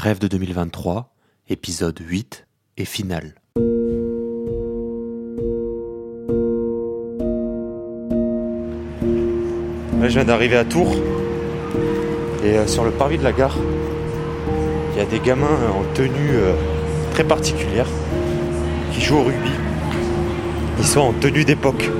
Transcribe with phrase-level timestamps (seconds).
[0.00, 1.12] Rêve de 2023,
[1.50, 2.46] épisode 8
[2.78, 3.34] et final.
[10.00, 10.94] Je viens d'arriver à Tours.
[12.42, 13.58] Et euh, sur le parvis de la gare,
[14.92, 16.54] il y a des gamins euh, en tenue euh,
[17.12, 17.88] très particulière
[18.94, 19.50] qui jouent au rugby.
[20.78, 21.90] Ils sont en tenue d'époque.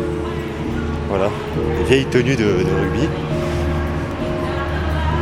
[1.10, 1.28] Voilà,
[1.76, 3.08] des vieilles tenues de rugby.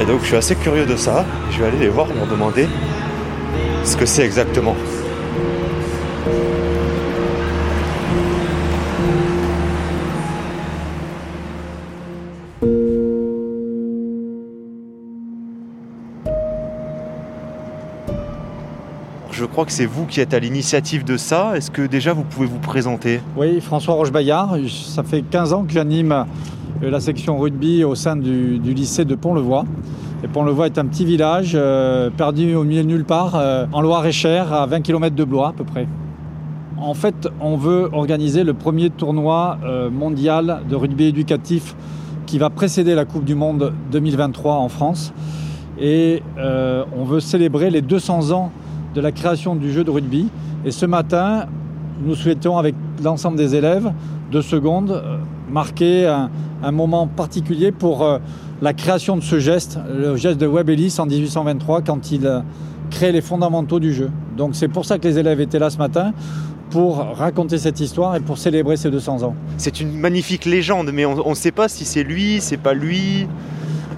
[0.01, 1.25] Et donc je suis assez curieux de ça.
[1.51, 2.69] Je vais aller les voir, leur demander
[3.85, 4.77] ce que c'est exactement.
[19.33, 21.57] Je crois que c'est vous qui êtes à l'initiative de ça.
[21.57, 23.21] Est-ce que déjà vous pouvez vous présenter?
[23.37, 24.57] Oui, François Roche-Bayard.
[24.69, 26.27] Ça fait 15 ans que j'anime
[26.83, 29.65] la section rugby au sein du, lycée de Pont-le-Voix.
[30.23, 33.81] Et Pont-le-Voix est un petit village euh, perdu au milieu de nulle part, euh, en
[33.81, 35.87] Loire-et-Cher, à 20 km de Blois à peu près.
[36.77, 41.75] En fait, on veut organiser le premier tournoi euh, mondial de rugby éducatif
[42.27, 45.13] qui va précéder la Coupe du Monde 2023 en France.
[45.81, 48.51] Et on veut célébrer les 200 ans
[48.97, 50.29] de la création du jeu de rugby.
[50.65, 51.47] Et ce matin,
[52.05, 53.93] nous souhaitons, avec l'ensemble des élèves
[54.33, 55.03] de seconde,
[55.49, 56.31] marquer un,
[56.63, 58.19] un moment particulier pour euh,
[58.63, 62.41] la création de ce geste, le geste de Webb Ellis en 1823, quand il euh,
[62.91, 64.11] crée les fondamentaux du jeu.
[64.37, 66.13] Donc c'est pour ça que les élèves étaient là ce matin,
[66.71, 69.35] pour raconter cette histoire et pour célébrer ces 200 ans.
[69.57, 73.27] C'est une magnifique légende, mais on ne sait pas si c'est lui, c'est pas lui.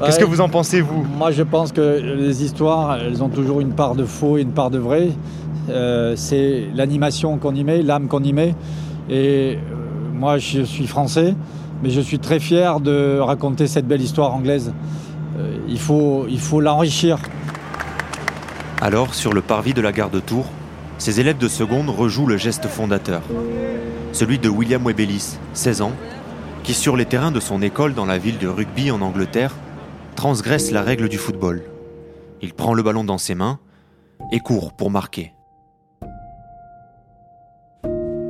[0.04, 1.04] Qu'est-ce que vous en pensez, vous?
[1.18, 4.52] Moi, je pense que les histoires, elles ont toujours une part de faux et une
[4.52, 5.10] part de vrai.
[5.68, 8.54] Euh, c'est l'animation qu'on y met, l'âme qu'on y met.
[9.10, 11.34] Et euh, moi, je suis français,
[11.82, 14.72] mais je suis très fier de raconter cette belle histoire anglaise.
[15.38, 17.18] Euh, il faut l'enrichir.
[18.82, 20.46] Alors, sur le parvis de la gare de Tours,
[20.96, 23.22] ces élèves de seconde rejouent le geste fondateur.
[24.12, 25.92] Celui de William Webelis, 16 ans,
[26.62, 29.54] qui sur les terrains de son école dans la ville de Rugby en Angleterre,
[30.16, 31.62] transgresse la règle du football.
[32.42, 33.58] Il prend le ballon dans ses mains
[34.32, 35.34] et court pour marquer.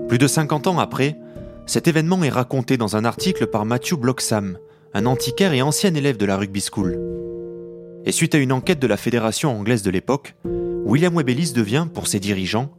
[0.09, 1.17] Plus de 50 ans après,
[1.71, 4.59] cet événement est raconté dans un article par Matthew Bloxham,
[4.93, 6.99] un antiquaire et ancien élève de la rugby school.
[8.05, 10.35] Et suite à une enquête de la fédération anglaise de l'époque,
[10.85, 12.71] William Webelis devient, pour ses dirigeants,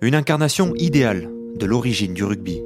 [0.00, 1.28] une incarnation idéale
[1.58, 2.62] de l'origine du rugby.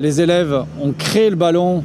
[0.00, 1.82] Les élèves ont créé le ballon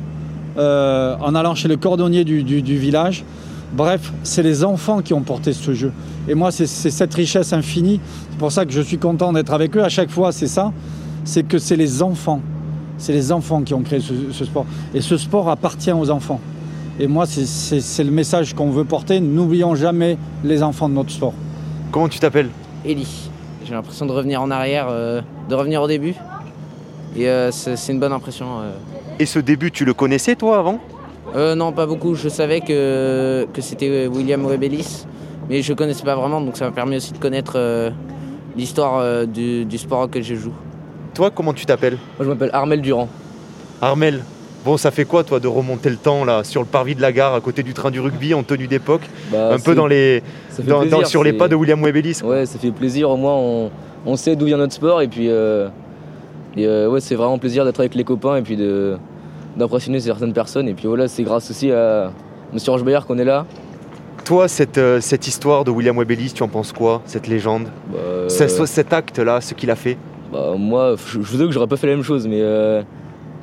[0.58, 3.24] euh, en allant chez le cordonnier du village.
[3.74, 5.92] Bref, c'est les enfants qui ont porté ce jeu.
[6.28, 8.00] Et moi, c'est cette richesse infinie.
[8.32, 9.84] C'est pour ça que je suis content d'être avec eux.
[9.84, 10.72] À chaque fois, c'est ça.
[11.26, 12.42] C'est que c'est les enfants.
[12.98, 14.66] C'est les enfants qui ont créé ce, ce sport.
[14.94, 16.40] Et ce sport appartient aux enfants.
[17.00, 19.20] Et moi, c'est- le message qu'on veut porter.
[19.20, 21.34] N'oublions jamais les enfants de notre sport.
[21.92, 22.50] Comment tu t'appelles?
[22.86, 23.30] Ellie.
[23.66, 26.16] J'ai l'impression de revenir en arrière, euh, de revenir au début.
[27.18, 28.46] Et euh, c'est c'est une bonne impression.
[28.62, 28.72] euh.
[29.20, 30.80] Et ce début, tu le connaissais, toi, avant?
[31.36, 32.16] Euh, non, pas beaucoup.
[32.16, 35.06] Je savais que, que c'était William Webelis,
[35.50, 37.90] mais je connaissais pas vraiment, donc ça m'a permis aussi de connaître euh,
[38.56, 40.54] l'histoire euh, du, du sport auquel je joue.
[41.14, 41.98] Toi, comment tu t'appelles?
[42.18, 43.10] Moi, je m'appelle Armel Durand.
[43.82, 44.24] Armel.
[44.66, 47.12] Bon, ça fait quoi, toi, de remonter le temps, là, sur le parvis de la
[47.12, 49.04] gare, à côté du train du rugby, en tenue d'époque?
[49.32, 50.22] Bah, Un peu dans les,
[50.66, 52.20] dans- sur les pas de William Webelis.
[52.22, 52.32] quoi.
[52.32, 53.10] Ouais, ça fait plaisir.
[53.10, 53.72] Au moins, on,
[54.06, 55.02] on sait d'où vient notre sport.
[55.02, 55.70] Et puis, euh,
[56.58, 58.98] et, euh, ouais, c'est vraiment plaisir d'être avec les copains et puis de,
[59.58, 60.68] d'impressionner certaines personnes.
[60.68, 62.12] Et puis voilà, c'est grâce aussi à
[62.54, 63.46] Monsieur Rochebayard qu'on est là.
[64.24, 67.98] Toi, cette, euh, cette histoire de William Webelis, tu en penses quoi Cette légende Bah,
[68.00, 69.98] euh, cet acte-là, ce qu'il a fait
[70.32, 72.82] bah, moi, je, je vous avoue que j'aurais pas fait la même chose, mais euh,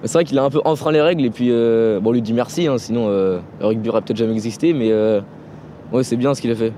[0.04, 1.24] c'est vrai qu'il a un peu enfreint les règles.
[1.24, 2.66] Et puis, euh, bon, on lui dit merci.
[2.66, 4.74] hein, sinon, euh, le rugby aurait peut-être jamais existé.
[4.74, 5.20] Mais euh,
[5.92, 6.72] ouais, c'est bien ce qu'il a fait.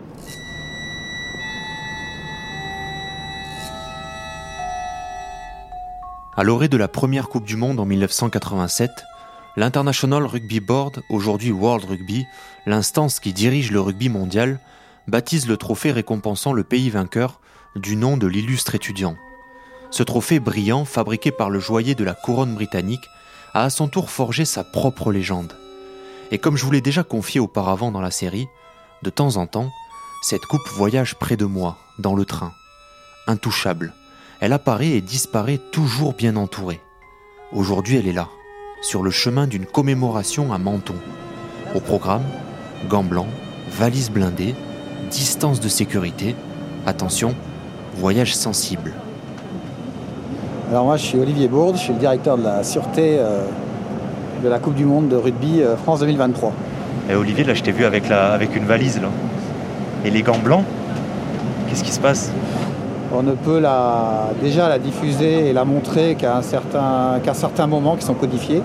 [6.37, 8.91] À l'orée de la première Coupe du Monde en 1987,
[9.57, 12.27] l'International Rugby Board, aujourd'hui World Rugby,
[12.67, 14.61] l'instance qui dirige le rugby mondial,
[15.09, 17.41] baptise le trophée récompensant le pays vainqueur
[17.75, 19.17] du nom de l'illustre étudiant.
[19.91, 23.09] Ce trophée brillant, fabriqué par le joaillier de la couronne britannique,
[23.55, 25.57] a à son tour forgé sa propre légende.
[26.31, 28.49] Et comme je vous l'ai déjà confié auparavant dans la série,
[29.03, 29.71] de temps en temps,
[30.23, 32.53] cette coupe voyage près de moi, dans le train.
[33.27, 33.95] Intouchable,
[34.41, 36.81] elle apparaît et disparaît toujours bien entourée.
[37.53, 38.29] Aujourd'hui, elle est là,
[38.87, 40.95] sur le chemin d'une commémoration à Menton.
[41.75, 42.23] Au programme,
[42.89, 43.27] gants blancs,
[43.69, 44.55] valise blindée,
[45.11, 46.37] distance de sécurité,
[46.87, 47.35] attention,
[47.97, 48.93] voyage sensible.
[50.71, 53.45] Alors moi je suis Olivier Bourde, je suis le directeur de la sûreté euh,
[54.45, 56.53] de la Coupe du Monde de rugby France 2023.
[57.11, 59.09] Et Olivier, là, je t'ai vu avec, la, avec une valise, là.
[60.05, 60.65] Et les gants blancs,
[61.69, 62.31] qu'est-ce qui se passe?
[63.15, 68.05] On ne peut la, déjà la diffuser et la montrer qu'à certain, certains moments qui
[68.05, 68.63] sont codifiés.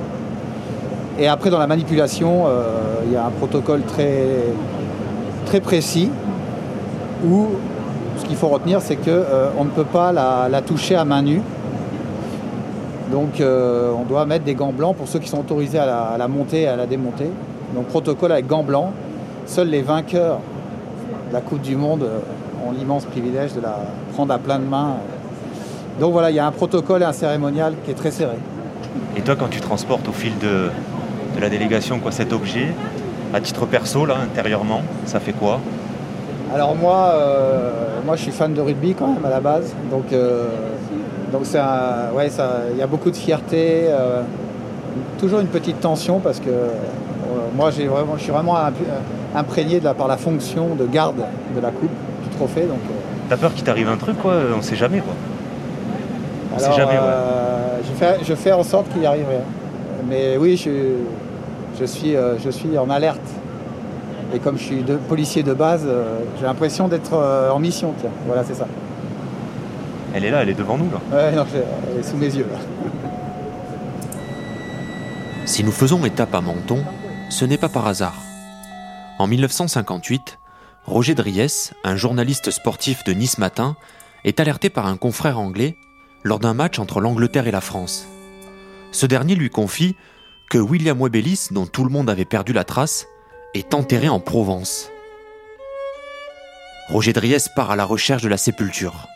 [1.20, 6.10] Et après, dans la manipulation, euh, il y a un protocole très, précis
[7.24, 7.48] où
[8.18, 11.42] ce qu'il faut retenir, c'est qu'on euh, ne peut pas la, toucher à main nue.
[13.12, 16.02] Donc, euh, on doit mettre des gants blancs pour ceux qui sont autorisés à la,
[16.02, 17.30] à la monter et à la démonter.
[17.76, 18.90] Donc protocole avec gants blancs.
[19.46, 20.40] Seuls les vainqueurs
[21.30, 22.06] de la Coupe du Monde
[22.68, 23.80] ont l'immense privilège de la
[24.14, 24.96] prendre à plein de mains.
[26.00, 28.38] Donc voilà, il y a un protocole et un cérémonial qui est très serré.
[29.18, 30.70] Et toi, quand tu transportes au fil de,
[31.40, 32.68] la délégation quoi, cet objet,
[33.34, 35.60] à titre perso, là, intérieurement, ça fait quoi?
[36.54, 37.72] Alors moi, euh,
[38.06, 39.74] moi, je suis fan de rugby quand même à la base.
[39.90, 40.48] Donc, euh,
[41.32, 41.44] donc
[42.16, 42.30] ouais,
[42.74, 43.88] il y a beaucoup de fierté,
[45.18, 46.50] toujours une petite tension parce que
[47.56, 48.58] moi, vraiment, je suis vraiment
[49.36, 51.24] imprégné de la, par la fonction de garde
[51.56, 51.90] de la coupe,
[52.42, 52.68] trophée.
[52.68, 52.94] Donc, euh.
[53.30, 55.14] T'as peur qu'il t'arrive un truc, quoi On sait jamais, quoi.
[56.54, 59.40] On sait jamais, euh, je, fais, je fais en sorte qu'il y arrive rien.
[60.10, 60.98] Mais oui, je,
[61.80, 63.22] je, suis, euh, je suis en alerte.
[64.34, 65.86] Et comme je suis de, policier de base,
[66.40, 67.94] j'ai l'impression d'être en mission.
[68.00, 68.10] Tiens.
[68.26, 68.66] Voilà, c'est ça.
[70.14, 71.00] Elle est là, elle est devant nous, là.
[71.16, 72.60] Ouais, non, elle est sous mes yeux, là.
[75.46, 76.80] Si nous faisons étape à Menton,
[77.30, 78.16] ce n'est pas par hasard.
[79.20, 80.40] En 1958,
[80.86, 83.78] Roger Dries, un journaliste sportif de Nice Matin,
[84.24, 85.76] est alerté par un confrère anglais
[86.24, 88.08] lors d'un match entre l'Angleterre et la France.
[88.92, 89.96] Ce dernier lui confie
[90.50, 93.06] que William Webelis, dont tout le monde avait perdu la trace,
[93.54, 94.90] est enterré en Provence.
[96.90, 99.08] Roger Dries part à la recherche de la sépulture.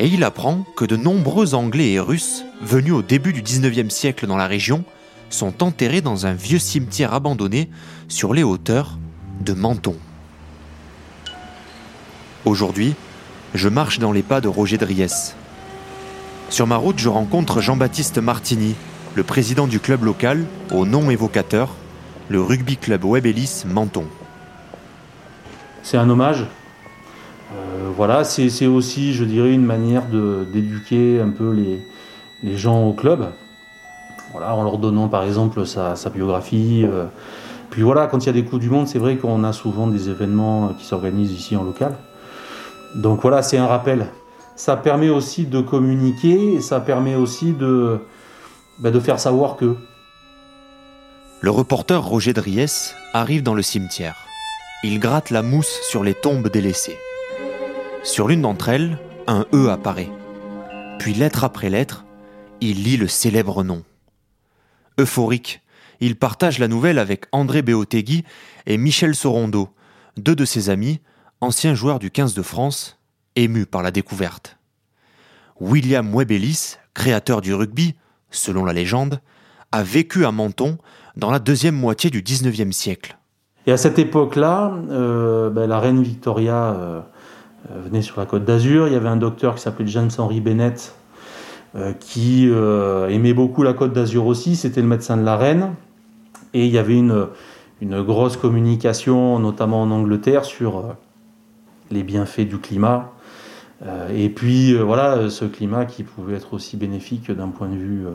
[0.00, 4.26] Et il apprend que de nombreux Anglais et Russes, venus au début du 19e siècle
[4.26, 4.84] dans la région,
[5.30, 7.70] sont enterrés dans un vieux cimetière abandonné
[8.08, 8.98] sur les hauteurs
[9.40, 9.96] de Menton.
[12.44, 12.94] Aujourd'hui,
[13.52, 15.34] je marche dans les pas de Roger Dries.
[16.50, 18.76] Sur ma route, je rencontre Jean-Baptiste Martini,
[19.16, 21.70] le président du club local, au nom évocateur,
[22.28, 24.04] le rugby club Webelis Menton.
[25.82, 26.46] C'est un hommage.
[27.56, 33.32] Euh, voilà, c'est aussi, je dirais, une manière d'éduquer un peu les, gens au club
[34.34, 36.84] en leur donnant par exemple sa, biographie.
[36.84, 37.06] Euh.
[37.70, 39.88] Puis voilà, quand il y a des coups du monde, c'est vrai qu'on a souvent
[39.88, 41.96] des événements qui s'organisent ici en local.
[42.94, 44.06] Donc voilà, c'est un rappel.
[44.56, 48.00] Ça permet aussi de communiquer et ça permet aussi de,
[48.78, 49.76] bah, faire savoir que.
[51.40, 54.16] Le reporter Roger Dries arrive dans le cimetière.
[54.82, 56.98] Il gratte la mousse sur les tombes délaissées.
[58.02, 60.10] Sur l'une d'entre elles, un E apparaît.
[60.98, 62.04] Puis lettre après lettre,
[62.60, 63.84] il lit le célèbre nom.
[64.98, 65.62] Euphorique,
[66.00, 68.24] il partage la nouvelle avec André Beotegui
[68.66, 69.68] et Michel Sorondo,
[70.16, 71.00] deux de ses amis,
[71.40, 72.98] anciens joueurs du 15 de France,
[73.36, 74.58] émus par la découverte.
[75.60, 77.94] William Webelis, créateur du rugby,
[78.30, 79.20] selon la légende,
[79.72, 80.78] a vécu à Menton
[81.16, 83.18] dans la deuxième moitié du XIXe siècle.
[83.66, 87.00] Et à cette époque-là, euh, ben, la reine Victoria euh,
[87.70, 88.86] euh, venait sur la côte d'Azur.
[88.86, 90.94] Il y avait un docteur qui s'appelait James Henry Bennett
[92.00, 95.74] qui aimait beaucoup la Côte d'Azur aussi, c'était le médecin de la reine.
[96.52, 97.28] Et il y avait une,
[98.02, 100.96] grosse communication, notamment en Angleterre, sur
[101.90, 103.12] les bienfaits du climat.
[104.14, 108.06] et puis voilà, ce climat qui pouvait être aussi bénéfique d'un point de vue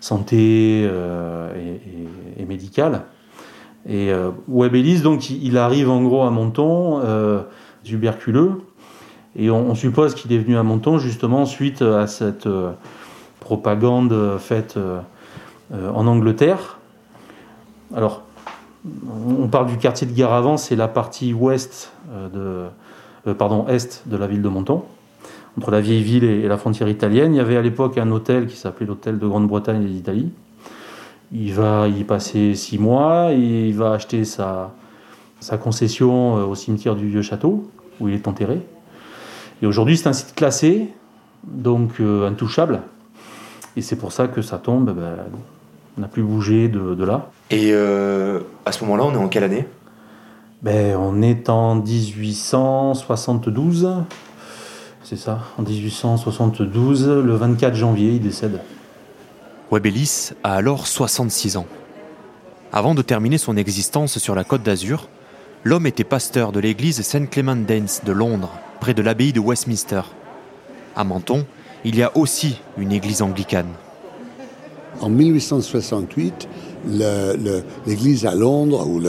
[0.00, 3.02] santé et, médical.
[3.88, 4.12] Et
[4.48, 7.02] Webelis, donc, il arrive en gros à Monton,
[7.82, 8.60] tuberculeux,
[9.36, 12.72] et on, suppose qu'il est venu à Menton justement suite à cette euh,
[13.40, 15.00] propagande faite euh,
[15.72, 16.78] euh, en Angleterre.
[17.96, 18.22] Alors,
[18.84, 21.92] on parle du quartier de Garavant, c'est la partie ouest
[22.34, 22.66] de,
[23.32, 24.82] pardon, est de la ville de Menton,
[25.58, 27.34] entre la vieille ville et, la frontière italienne.
[27.34, 30.30] Il y avait à l'époque un hôtel qui s'appelait l'hôtel de Grande-Bretagne et d'Italie.
[31.32, 34.74] Il va y passer six mois et il va acheter sa,
[35.40, 38.60] sa concession au cimetière du Vieux Château, où il est enterré.
[39.62, 40.88] Et aujourd'hui, c'est un site classé,
[41.44, 42.82] donc euh, intouchable.
[43.76, 45.16] Et c'est pour ça que ça tombe, ben,
[45.96, 47.30] on n'a plus bougé de, là.
[47.50, 49.66] Et euh, à ce moment-là, on est en quelle année?
[50.62, 53.88] Ben, On est en 1872.
[55.02, 58.60] C'est ça, en 1872, le 24 janvier, il décède.
[59.70, 61.66] Webelis a alors 66 ans.
[62.72, 65.10] Avant de terminer son existence sur la côte d'Azur,
[65.62, 70.00] l'homme était pasteur de l'église Saint Clement Danes de Londres près de l'abbaye de Westminster.
[70.96, 71.44] À Menton,
[71.84, 73.68] il y a aussi une église anglicane.
[75.00, 76.48] En 1868,
[76.86, 79.00] l'église à Londres, ou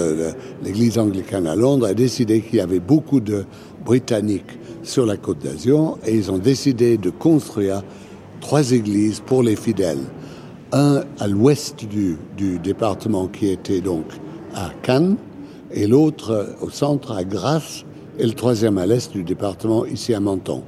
[0.64, 3.46] l'église anglicane à Londres, a décidé qu'il y avait beaucoup de
[3.86, 7.84] Britanniques sur la côte d'Azur et ils ont décidé de construire
[8.42, 10.04] trois églises pour les fidèles.
[10.72, 14.06] Un à l'ouest du, du département qui était donc
[14.54, 15.18] à Cannes
[15.72, 17.86] et l'autre au centre à Grasse
[18.18, 20.64] et le troisième à l'est du département ici à Menton.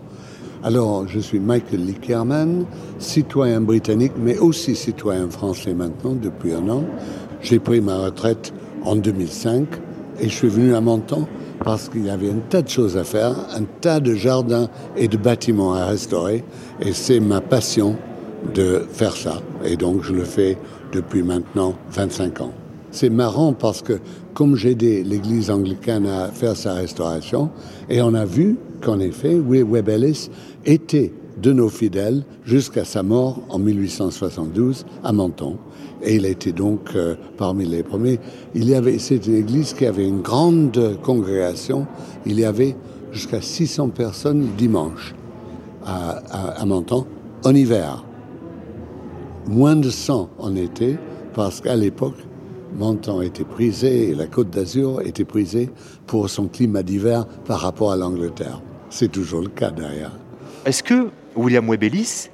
[0.64, 2.66] Alors, je suis Michael Lickerman,
[2.98, 6.84] citoyen britannique, mais aussi citoyen français maintenant depuis un an.
[7.42, 9.68] J'ai pris ma retraite en 2005
[10.20, 11.28] et je suis venu à Menton
[11.64, 15.08] parce qu'il y avait un tas de choses à faire, un tas de jardins et
[15.08, 16.44] de bâtiments à restaurer.
[16.82, 17.96] Et c'est ma passion
[18.56, 19.42] de faire ça.
[19.64, 20.58] Et donc, je le fais
[20.92, 22.52] depuis maintenant 25 ans.
[22.90, 24.00] C'est marrant parce que
[24.34, 27.50] comme j'ai aidé l'église anglicane à faire sa restauration,
[27.90, 30.30] et on a vu qu'en effet, Webb Ellis
[30.66, 35.58] était de nos fidèles jusqu'à sa mort en 1872 à Menton.
[36.04, 38.20] Et il était donc euh, parmi les premiers.
[38.56, 41.88] Il y avait, c'est une église qui avait une grande congrégation.
[42.26, 42.76] Il y avait
[43.12, 45.16] jusqu'à 600 personnes dimanche
[45.86, 47.06] à Menton
[47.46, 48.04] en hiver.
[49.48, 50.98] Moins de 100 en été,
[51.34, 52.18] parce qu'à l'époque,
[52.78, 55.70] Menton était prisé et la Côte d'Azur était prisée
[56.06, 58.62] pour son climat d'hiver par rapport à l'Angleterre.
[58.90, 60.27] C'est toujours le cas d'ailleurs.
[60.68, 62.28] Est-ce que William Webelis,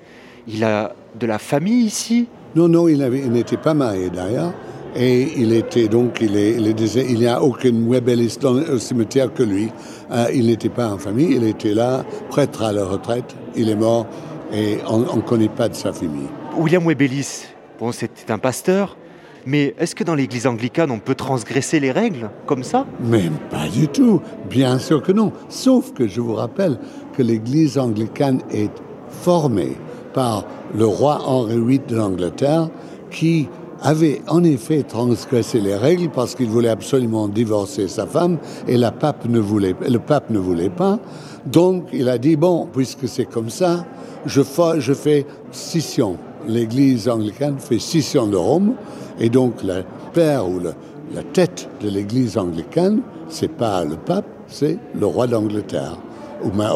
[0.48, 2.28] il a de la famille ici?
[2.56, 4.54] Non, non, il n'était pas marié d'ailleurs.
[4.96, 9.44] Et il était donc, il, est, il, n'y a aucun Webelis dans le cimetière que
[9.44, 9.70] lui.
[10.12, 13.36] Euh, il n'était pas en famille, il était là, prêtre à la retraite.
[13.56, 14.08] Il est mort
[14.52, 16.28] et on ne connaît pas de sa famille.
[16.58, 17.46] William Webelis,
[17.80, 18.98] bon, c'était un pasteur,
[19.46, 22.86] mais est-ce que dans l'église anglicane, on peut transgresser les règles comme ça?
[23.02, 24.22] Mais pas du tout.
[24.50, 25.34] Bien sûr que non.
[25.50, 26.78] Sauf que je vous rappelle
[27.16, 28.72] que l'église anglicane est
[29.10, 29.78] formée
[30.14, 32.70] par le roi Henri VIII de l'Angleterre
[33.12, 33.48] qui
[33.82, 38.92] avait en effet transgressé les règles parce qu'il voulait absolument divorcer sa femme et la
[38.92, 41.00] pape ne voulait, le pape ne voulait pas.
[41.46, 43.86] Donc il a dit, bon, puisque c'est comme ça,
[44.26, 44.42] je
[44.78, 46.18] je fais scission.
[46.48, 48.74] L'église anglicane fait scission de Rome
[49.20, 54.78] et donc le père ou la tête de l'église anglicane, c'est pas le pape, c'est
[54.98, 55.98] le roi d'Angleterre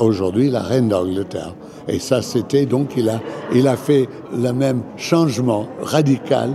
[0.01, 1.53] aujourd'hui la reine d'Angleterre.
[1.87, 3.19] Et ça, c'était donc, il a,
[3.53, 6.51] il a fait le même changement radical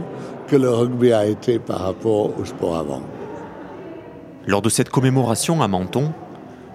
[0.47, 3.03] que le rugby a été par rapport au sport avant.
[4.47, 6.13] Lors de cette commémoration à Menton,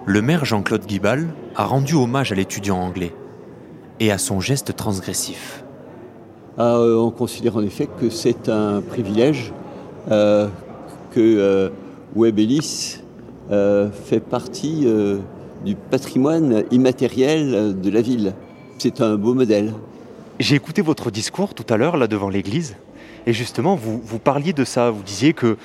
[0.06, 3.14] le maire Jean-Claude Guibal a rendu hommage à l'étudiant anglais
[4.00, 5.64] et à son geste transgressif.
[6.58, 9.54] Ah, euh, on considère en effet que c'est un privilège
[10.10, 10.48] euh,
[11.12, 11.70] que euh,
[12.16, 13.00] Webb Ellis
[13.50, 14.86] fait partie
[15.66, 18.34] du patrimoine immatériel de la ville.
[18.78, 19.74] C'est un beau modèle.
[20.40, 22.76] J'ai écouté votre discours tout à l'heure là devant l'église
[23.26, 24.90] et justement vous, vous parliez de ça.
[24.90, 25.58] Vous disiez que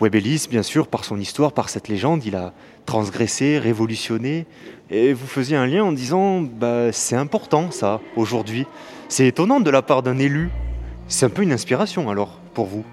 [0.00, 2.52] Webelis, bien sûr, par son histoire, par cette légende, il a
[2.84, 4.46] transgressé, révolutionné.
[4.90, 8.66] Et vous faisiez un lien en disant bah, c'est important ça aujourd'hui.
[9.08, 10.50] C'est étonnant de la part d'un élu.
[11.08, 12.84] C'est un peu une inspiration alors pour vous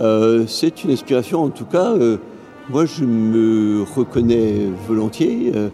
[0.00, 1.92] euh, C'est une inspiration en tout cas.
[1.92, 2.18] Euh,
[2.68, 5.52] moi je me reconnais volontiers.
[5.54, 5.70] Euh,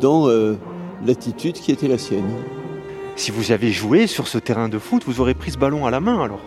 [0.00, 0.56] dans euh,
[1.04, 2.30] l'attitude qui était la sienne.
[3.16, 5.90] Si vous avez joué sur ce terrain de foot, vous aurez pris ce ballon à
[5.90, 6.40] la main alors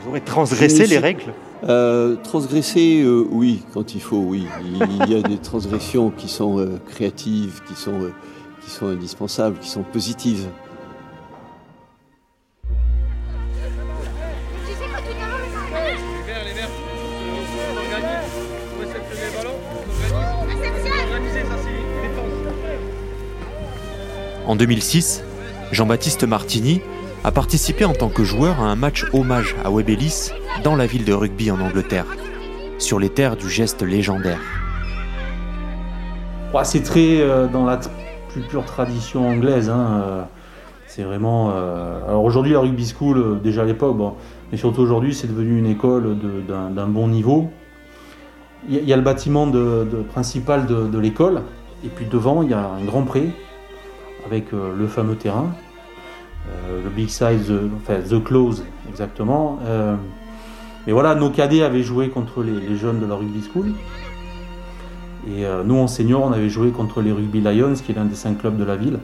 [0.00, 1.34] Vous aurez transgressé les règles
[1.64, 4.46] euh, Transgresser, euh, oui, quand il faut, oui.
[4.62, 8.10] Il y a des transgressions qui sont créatives, qui sont,
[8.64, 10.48] qui sont indispensables, qui sont positives.
[24.56, 25.22] En 2006,
[25.70, 26.80] Jean-Baptiste Martini
[27.24, 29.90] a participé en tant que joueur à un match hommage à Webb
[30.64, 32.06] dans la ville de rugby en Angleterre,
[32.78, 34.40] sur les terres du geste légendaire.
[36.62, 37.80] C'est très euh, dans la
[38.30, 39.68] plus pure tradition anglaise.
[39.68, 40.22] Hein, euh,
[40.86, 41.50] c'est vraiment.
[41.54, 43.98] Euh, alors aujourd'hui, la rugby school, déjà à l'époque,
[44.50, 46.16] mais surtout aujourd'hui, c'est devenu une école
[46.48, 47.50] d'un bon niveau.
[48.70, 49.52] Il y, a le bâtiment
[50.08, 51.42] principal de, de l'école,
[51.84, 53.34] et puis devant, il y a un grand pré
[54.26, 55.52] avec euh, le fameux terrain,
[56.48, 59.58] euh, le big size, enfin the close exactement.
[59.64, 59.94] Euh,
[60.86, 63.72] mais voilà, nos cadets avaient joué contre les, jeunes de la rugby school.
[65.28, 68.14] Et nous, en senior, on avait joué contre les Rugby Lions, qui est l'un des
[68.14, 69.00] cinq clubs de la ville.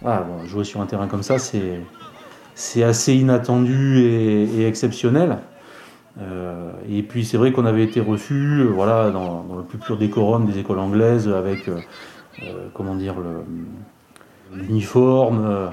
[0.00, 5.38] Voilà, jouer sur un terrain comme ça, c'est, assez inattendu et, exceptionnel.
[6.88, 10.60] et puis c'est vrai qu'on avait été reçu voilà, dans, le plus pur décorum des
[10.60, 11.80] écoles anglaises avec euh,
[12.74, 13.16] comment dire,
[14.52, 15.44] l'uniforme.
[15.44, 15.68] Euh,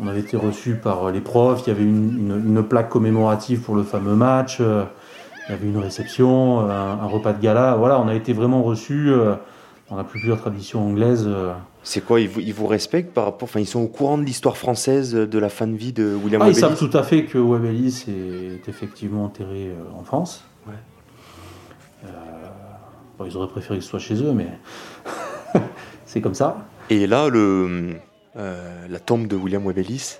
[0.00, 3.82] On avait été reçus par les profs, il y avait une, plaque commémorative pour le
[3.82, 7.76] fameux match, il y avait une réception, un, repas de gala.
[7.76, 9.10] Voilà, on a été vraiment reçus
[9.90, 11.28] dans la plus pure tradition anglaise.
[11.84, 15.14] C'est quoi ils vous, respectent par rapport, enfin ils sont au courant de l'histoire française
[15.14, 17.64] de la fin de vie de William ah, Ils savent tout à fait que Webb
[17.64, 20.44] Ellis est effectivement enterré euh, en France.
[20.68, 20.74] Ouais.
[22.04, 22.08] Euh,
[23.26, 24.48] ils auraient préféré que ce soit chez eux, mais
[26.12, 26.66] c'est comme ça.
[26.90, 27.94] Et là, le,
[28.36, 30.18] euh, la tombe de William Webb Ellis,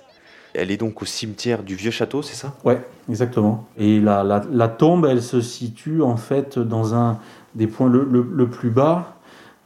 [0.55, 2.55] elle est donc au cimetière du vieux château, c'est ça?
[2.63, 3.67] Ouais, exactement.
[3.77, 7.19] Et la, la, tombe, elle se situe en fait dans un
[7.53, 9.17] des points le, le plus bas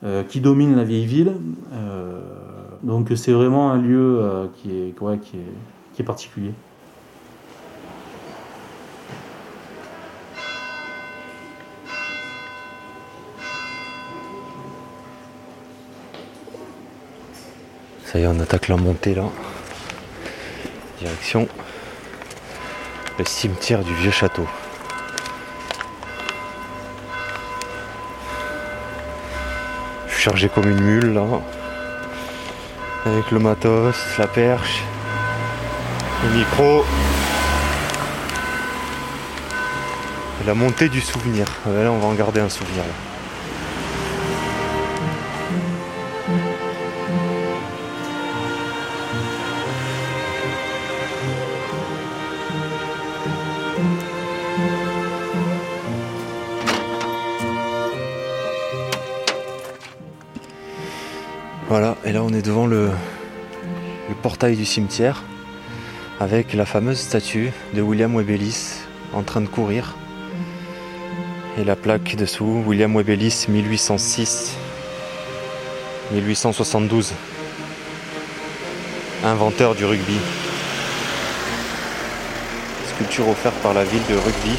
[0.03, 1.33] euh, qui domine la vieille ville.
[1.71, 2.19] Euh,
[2.83, 4.21] donc c'est vraiment un lieu
[4.55, 5.45] qui, est, qui, est,
[5.93, 6.51] qui est particulier.
[18.25, 19.25] On attaque la montée là.
[20.99, 21.47] Direction
[23.19, 24.47] le cimetière du vieux château.
[30.09, 31.25] chargé comme une mule là.
[33.05, 34.83] Avec le matos, la perche,
[36.23, 36.83] le micro.
[40.45, 41.45] la montée du souvenir.
[41.65, 42.83] Là on va en garder un souvenir.
[62.07, 62.89] Et là on est devant le,
[64.21, 65.23] portail du cimetière
[66.21, 68.75] avec la fameuse statue de William Webelis
[69.13, 69.97] en train de courir.
[71.57, 73.47] Et la plaque dessous, William Webelis
[76.13, 77.11] 1806-1872.
[79.25, 80.17] Inventeur du rugby.
[82.95, 84.57] Sculpture offerte par la ville de Rugby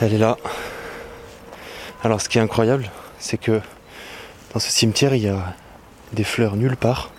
[0.00, 0.36] Elle est là.
[2.04, 3.60] Alors ce qui est incroyable, c'est que
[4.54, 5.56] dans ce cimetière, il y a
[6.12, 7.10] des fleurs nulle part,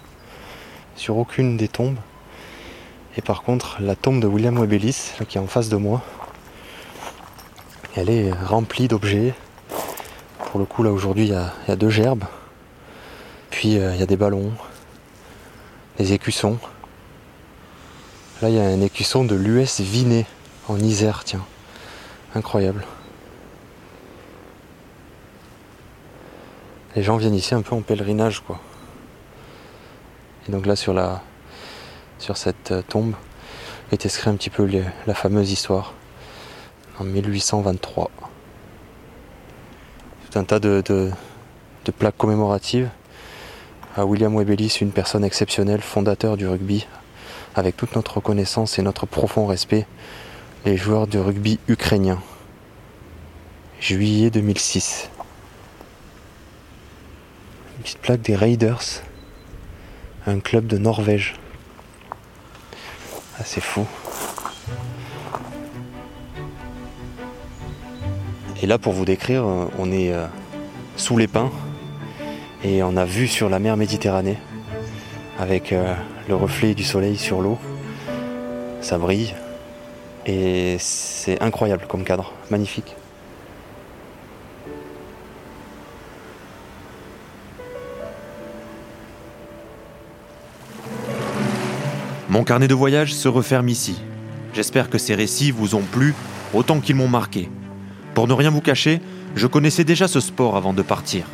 [0.96, 1.98] sur aucune des tombes.
[3.18, 6.02] Et par contre, la tombe de William Webelis, qui est en face de moi,
[7.98, 9.34] elle est remplie d'objets.
[10.46, 12.24] Pour le coup, là aujourd'hui, il, y a deux gerbes.
[13.50, 14.54] Puis euh, il y a des ballons,
[15.98, 16.58] des écussons.
[18.42, 20.26] Là, il y a un écusson de l'US Vinet
[20.70, 21.46] en Isère, tiens.
[22.36, 22.86] Incroyable.
[26.96, 28.60] Les gens viennent ici un peu en pèlerinage, quoi.
[30.48, 31.22] Et donc là, sur, la,
[32.20, 33.14] sur cette euh, tombe,
[33.92, 34.70] est écrit un petit peu
[35.08, 35.94] la fameuse histoire
[37.00, 38.12] en 1823.
[40.30, 41.12] Tout un tas de, de,
[41.86, 42.90] de plaques commémoratives
[43.96, 46.88] à William Webelis, une personne exceptionnelle, fondateur du rugby,
[47.56, 49.88] avec toute notre reconnaissance et notre profond respect
[50.66, 52.22] les joueurs de rugby ukrainiens.
[53.80, 55.10] Juillet 2006.
[57.78, 58.84] Une petite plaque des Raiders,
[60.28, 61.36] un club de Norvège.
[63.40, 63.86] Ah, c'est fou.
[68.62, 70.26] Et là, pour vous décrire, euh, on est euh,
[70.98, 71.52] sous les pins
[72.66, 74.38] et on a vu sur la mer Méditerranée
[75.40, 75.96] avec euh,
[76.28, 77.58] le reflet du soleil sur l'eau.
[78.82, 79.34] Ça brille,
[80.30, 82.96] et c'est incroyable comme cadre, magnifique.
[92.30, 94.00] Mon carnet de voyage se referme ici.
[94.54, 96.14] J'espère que ces récits vous ont plu
[96.54, 97.50] autant qu'ils m'ont marqué.
[98.14, 99.02] Pour ne rien vous cacher,
[99.36, 101.26] je connaissais déjà ce sport avant de partir.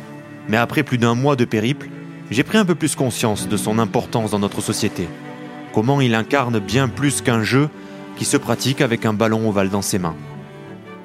[0.48, 1.90] Mais après plus d'un mois de périple,
[2.30, 5.06] j'ai pris un peu plus conscience de son importance dans notre société.
[5.74, 7.68] Comment il incarne bien plus qu'un jeu
[8.16, 10.16] qui se pratique avec un ballon ovale dans ses mains.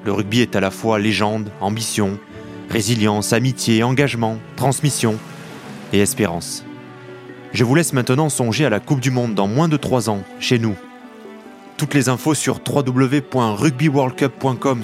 [0.04, 2.18] Le rugby est à la fois légende, ambition,
[2.70, 5.16] résilience, amitié, engagement, transmission
[5.92, 6.64] et espérance.
[7.52, 10.22] Je vous laisse maintenant songer à la Coupe du Monde dans moins de 3 ans,
[10.40, 10.74] chez nous.
[11.76, 14.82] Toutes les infos sur www.rugbyworldcup.com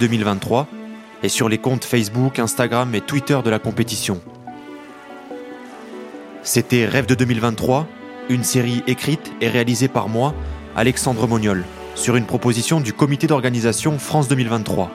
[0.00, 0.68] 2023
[1.22, 4.20] et sur les comptes Facebook, Instagram et Twitter de la compétition.
[6.42, 7.86] C'était Rêve de 2023,
[8.28, 10.34] une série écrite et réalisée par moi,
[10.76, 11.64] Alexandre Moniol,
[11.96, 14.90] sur une proposition du comité d'organisation France 2023.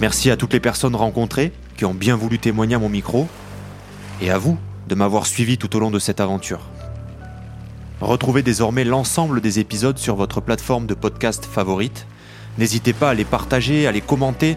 [0.00, 3.28] Merci à toutes les personnes rencontrées qui ont bien voulu témoigner à mon micro,
[4.22, 4.56] et à vous
[4.88, 6.60] de m'avoir suivi tout au long de cette aventure.
[8.00, 12.06] Retrouvez désormais l'ensemble des épisodes sur votre plateforme de podcast favorite.
[12.58, 14.56] N'hésitez pas à les partager, à les commenter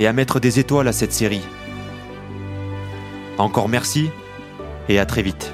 [0.00, 1.42] et à mettre des étoiles à cette série.
[3.38, 4.10] Encore merci
[4.88, 5.52] et à très vite.